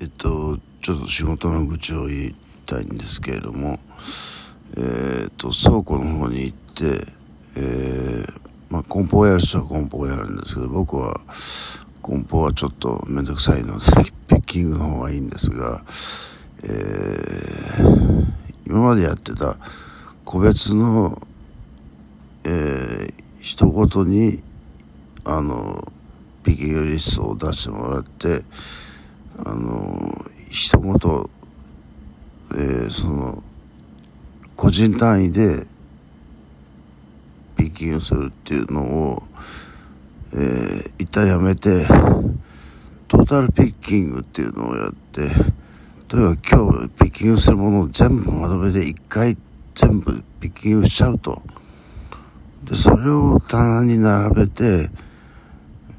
[0.00, 3.78] えっとちょっと仕事の愚痴を言いたいんですけれども
[4.78, 7.06] え、っと倉庫の方に行って
[7.56, 8.32] えー、
[8.70, 11.20] まあ梱包をやる人は梱包をやるんですけど僕は
[12.02, 13.84] 梱包はちょっと面倒くさいので
[14.26, 15.82] ピッキングの方がいいんですが
[16.62, 18.26] えー、
[18.66, 19.56] 今までやってた
[20.24, 21.20] 個別の
[22.44, 24.42] えー、一言に
[25.24, 25.92] あの
[26.42, 28.42] ピッキングリストを出してもらって
[29.44, 30.92] あの一言、
[32.52, 33.42] えー、その
[34.56, 35.66] 個人単位で
[37.56, 39.22] ピッキングするっていうのを、
[40.32, 41.86] えー、一旦やめて
[43.08, 45.28] トータルピッキングっていうのをやって
[46.08, 49.36] とにか今日ピッキングするものを全部まとめて一回
[49.74, 51.40] 全部ピッキングしちゃうと。
[52.64, 54.90] でそれを棚に並べて、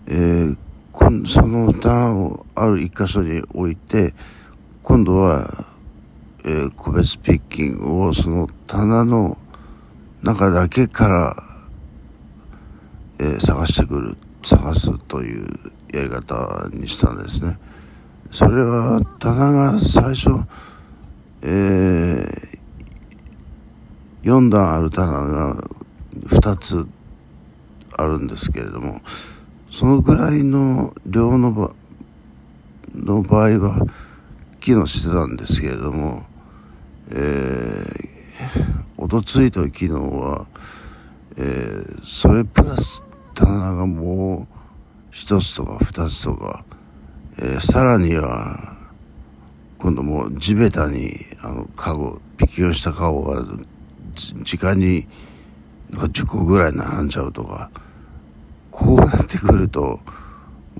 [0.08, 0.58] えー
[1.26, 4.14] その棚をある一箇所に置いて
[4.84, 5.66] 今度は、
[6.46, 9.38] えー、個別ピッキングをその棚の
[10.22, 11.36] 中だけから、
[13.20, 15.48] えー、探してくる探すという
[15.94, 17.58] やり方にしたんですね。
[18.30, 20.30] それは棚が最初、
[21.42, 22.60] えー、
[24.24, 25.56] 4段ある棚が
[26.28, 26.88] 2つ
[27.98, 29.02] あるんですけれども
[29.70, 31.74] そのぐらいの量の場
[33.02, 33.88] の場合は
[34.60, 36.24] 機能してたんですけれども、
[37.10, 37.86] えー、
[38.98, 40.48] おとついと機能は、
[41.38, 44.58] えー、それプラス棚がもう
[45.12, 46.64] 一つとか二つとか、
[47.40, 48.78] えー、さらには
[49.78, 53.44] 今度もう地べたにあのカゴピキをしたカゴが
[54.44, 55.08] 時間に
[55.92, 57.72] 10個ぐらい並んじゃうとか。
[58.72, 60.00] こうなってくると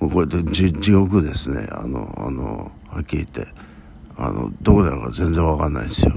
[0.02, 1.68] もうこれで地獄ですね。
[1.72, 3.72] あのあのはっきり言って。
[4.18, 6.14] あのどこなのか全然わかんないですよ、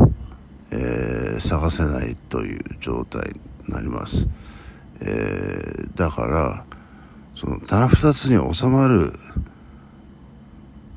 [0.72, 3.22] えー、探せないという状態
[3.66, 4.28] になります、
[5.00, 6.66] えー、だから
[7.34, 9.12] その棚2つに収まる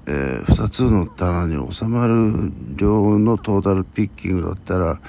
[0.10, 5.02] えー、2つの棚に収まる量のトータルピッキングだったら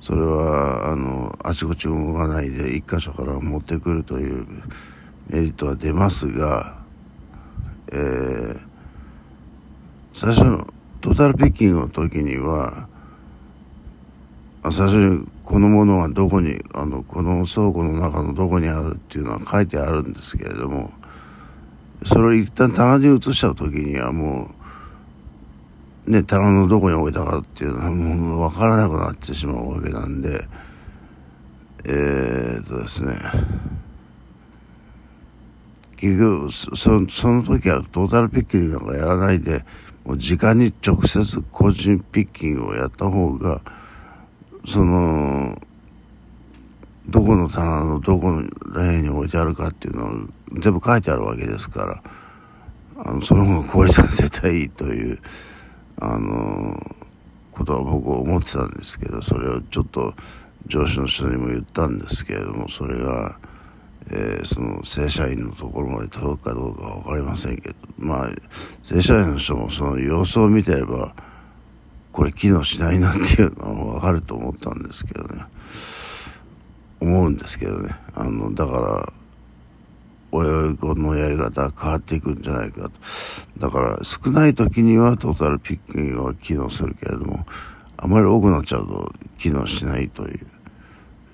[0.00, 4.44] それはあのあちこち動かないで1箇所から持ってくるという
[5.28, 6.83] メリットは出ますが、
[7.92, 8.60] えー、
[10.12, 10.66] 最初の
[11.00, 12.88] トータルピッキングの時には
[14.70, 20.90] 最初にこのものはどこにあのこの倉庫の中のどこにあるっていうのは書いてあるんですけれども
[22.04, 24.48] それを一旦棚に移しちゃう時にはも
[26.06, 30.46] うね棚のどこに置いたかっていうのはもう分からなくなってしまうわけなんで
[31.84, 33.14] えー、っとですね
[35.96, 36.76] 結局そ
[37.08, 39.64] その時はトータルピッキングなんかやらないで
[40.04, 43.60] もう時間に直接個人ピッキングをやった方が
[44.66, 45.56] その
[47.06, 50.28] どこの棚のどこのら辺に置いてあるかっていうのを
[50.58, 52.02] 全部書いてあるわけですから
[53.04, 55.18] あのその方が効率が絶対いいという
[56.00, 56.80] あの
[57.52, 60.14] ことは僕は思ってたんですけどそれをちょっと
[60.66, 63.38] 上司の人にも言ったんですけれどもそれが。
[64.10, 68.30] えー、その正社員のところまで届くかどうか分かりませんけどまあ
[68.82, 71.14] 正社員の人もその様子を見てれば
[72.12, 75.44] これ機能しないなっていうのは分かると思ったんですけどね。
[77.00, 77.90] 思うんですけどね。
[78.14, 79.12] あのだから
[80.30, 82.92] 親子のやり方は変わっていくんじゃないかと。
[83.58, 87.46] だから少ない時にはトータルピッキングは機能するけれども
[87.96, 90.46] あまり多くなっちゃうと機能しないという、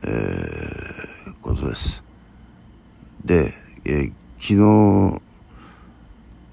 [0.04, 2.09] えー、ことです。
[3.30, 3.54] で、
[3.84, 5.22] えー、昨日、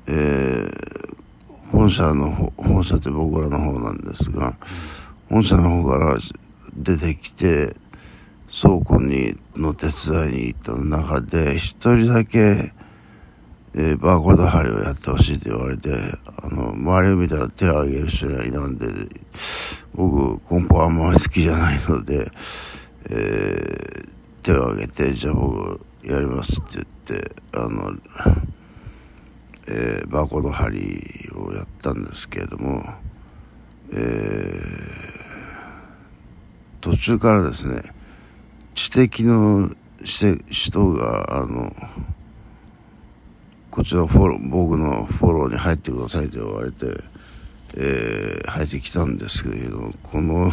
[0.06, 4.56] えー、本社の本社って僕らの方なんですが、
[5.28, 6.16] 本社の方から
[6.76, 7.76] 出てきて、
[8.62, 12.72] 倉庫にの手伝いに行った中で、一人だけ、
[13.74, 15.90] えー、バーコード貼りをやってほしいって言われて、
[16.44, 18.86] あの、周りを見たら手を挙げる人がいたんで、
[19.96, 22.32] 僕、梱包あんまり好きじゃないので、
[23.10, 24.10] えー、
[24.44, 27.94] 手を挙げて、じゃあ僕、やりますって言ってあの、
[29.68, 32.82] えー、バーコード貼りをやったんですけれども、
[33.92, 33.98] えー、
[36.82, 37.82] 途中からですね
[38.76, 39.72] 知的の
[40.04, 41.72] 人があの
[43.72, 46.86] こちらフォロー僕のフォローに入ってくださいと言われて、
[47.76, 50.52] えー、入ってきたんですけれどこの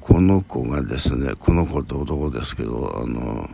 [0.00, 3.48] この子がですねこの子って男ですけどあの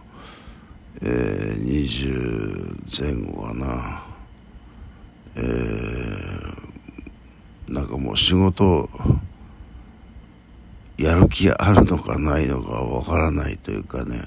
[1.03, 4.05] えー、20前後かな、
[5.37, 8.89] えー、なんかもう仕事
[10.97, 14.23] やる気あるのかないのかわからないというかね。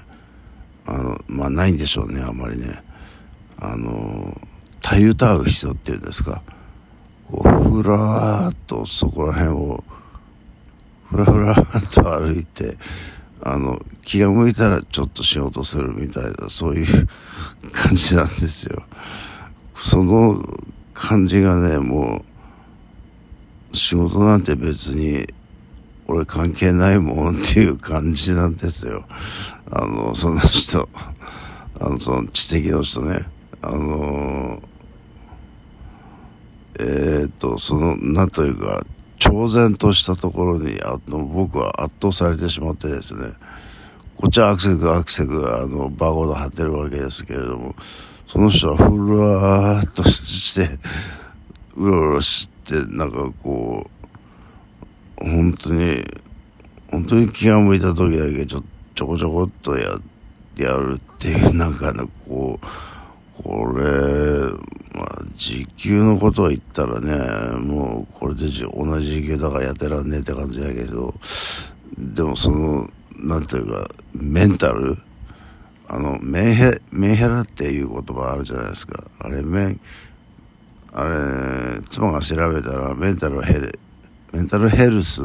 [0.86, 2.82] あのまあないんでしょうねあんまりね。
[3.58, 4.40] あの
[4.80, 6.42] たゆたう人っていうんですか。
[7.30, 9.84] こうふらーっとそこら辺を
[11.10, 11.56] ふらふらっ
[11.92, 12.76] と歩いて
[13.42, 17.08] あの気が向いたらちょっと仕事するみたいなそういう
[17.72, 18.82] 感じなんですよ。
[19.76, 20.42] その
[20.92, 22.24] 感じがねも
[23.72, 25.26] う仕事なんて別に
[26.08, 29.04] 俺関係ないもんっていう感じなんですよ。
[29.70, 30.88] あのその人
[31.80, 33.26] あのその知的の人ね。
[33.60, 34.62] あの
[36.80, 38.84] えっ、とそのなんというか
[39.18, 43.28] 超然としたところにあの僕は圧倒されてしまってですね
[44.16, 47.74] こっちはアクセクアクセクあのバーコード貼ってるわけですけれども
[48.26, 50.78] その人はふらーっとして
[51.76, 53.88] うろうろしてなんかこ
[55.20, 56.04] う本当に
[56.90, 58.62] 本当に気が向いた時だけちょ
[58.94, 59.98] ちょこちょこっとや
[60.56, 62.66] やるっていうなんかねこう
[63.48, 63.82] これ、
[64.94, 67.16] まあ、時給のことを言ったらね、
[67.58, 71.14] もうこれで同じ時給だからやってらんねえって感じだけど、
[71.96, 74.98] でもその、なんていうか、メンタル？
[75.88, 79.02] あの、メンヘ、メンヘラっていう言葉あるじゃないですか。
[79.18, 79.80] あれ、メン、
[80.92, 83.78] あれ、妻が調べたら、メンタルヘル、
[84.34, 85.22] メンタルヘルス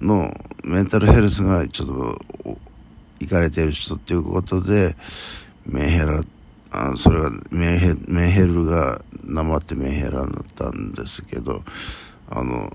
[0.00, 0.34] の、
[0.64, 2.58] メンタルヘルスがちょっと、
[3.20, 4.96] いかれてる人っていうことで、
[5.66, 6.31] メンヘラって、
[6.72, 11.62] あそれはメンヘメンヘルがなまってメンヘラになったんですけど
[12.30, 12.74] あの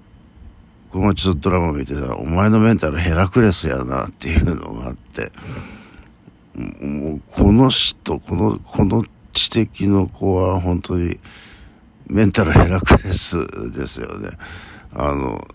[0.91, 5.31] このちょっとドラマ見てたら「お前のメンタルヘラクレスやな」っていうのがあって
[6.55, 9.03] もうこの人このこの
[9.33, 11.19] 知的の子は本当に
[12.07, 14.29] メンタルヘラクレスですよね。
[14.93, 15.45] あの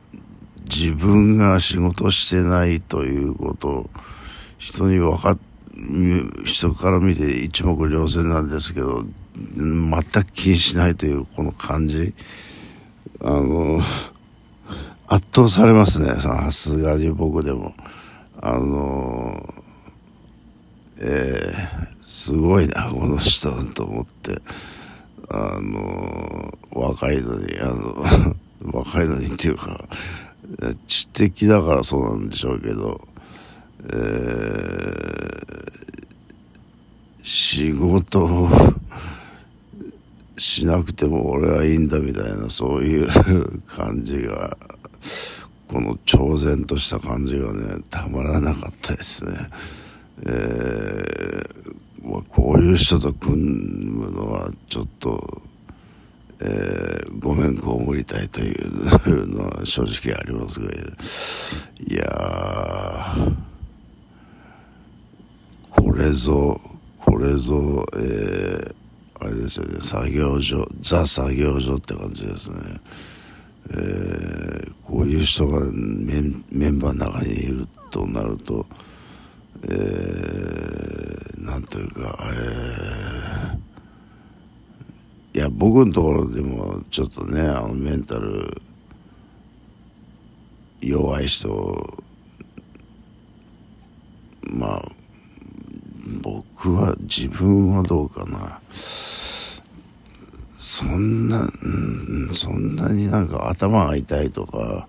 [0.65, 3.91] 自分が仕事してないということを
[4.59, 5.52] 人に分かって
[6.45, 9.05] 人から見て一目瞭然なんですけど
[9.57, 12.15] 全く気にしないというこの感じ。
[13.25, 13.81] あの
[15.07, 17.75] 圧倒されますねさすがに僕でも。
[18.45, 19.55] あの
[20.99, 24.41] えー、すごいなこの人と思って。
[25.31, 28.05] あの若いのにあの
[28.73, 29.89] 若いのにっていうか
[30.87, 33.01] 知的だからそうなんでしょうけど。
[33.85, 35.73] えー、
[37.23, 38.49] 仕事を
[40.39, 44.57] しなくても俺はいいんだみたいなそういう感じが
[45.69, 49.33] この超然とした感じがねたまらなかったですね。
[50.25, 51.43] えー、
[52.03, 55.43] まあ、こういう人と組むのはちょっと、
[56.41, 63.52] えー、ごめん被りたいというのは正直ありますがいやー
[65.83, 66.61] これぞ、
[66.97, 68.75] これぞ、えー、
[69.19, 72.57] あれですよね、作業所、ザ作業所って感じですね。
[73.71, 78.65] えー、こういう人がメンメンバーの中にいるとなると、
[79.65, 88.63] えー、なんというか、えー、いや、僕のところでもちょっとね、あのメンタル
[90.81, 92.01] 弱い人、
[94.49, 95.02] まあ、
[96.23, 98.61] 僕は自分はどうかな。
[100.57, 101.69] そんな、う
[102.31, 104.87] ん、そんなになんか頭が痛いとか、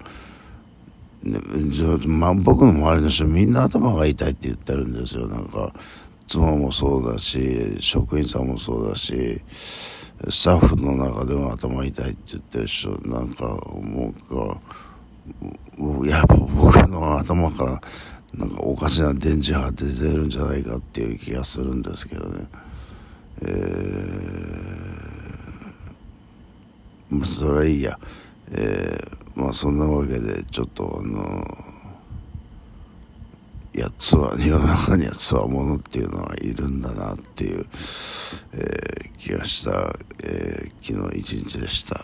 [2.06, 5.28] ま、僕の周りの人みんな頭が痛いって言ってるんですよ。
[5.28, 5.74] なんか
[6.28, 9.42] 妻もそうだし職員さんもそうだし
[10.30, 14.62] スタッフの中でも頭痛いって言ってる人なんかもうか
[16.08, 17.82] やっぱ僕の頭から
[18.38, 22.48] なんかおかしな電磁波出てるんじゃないかっていう気がするんですけどね
[23.42, 28.00] えー、まあそれはいいや
[28.52, 31.44] えー、まあそんなわけでちょっとあの
[33.74, 37.66] やつは世の中にはつわものっていうのはいるんだなっていう、
[38.54, 42.00] えー、気がした、えー、昨日一日でした。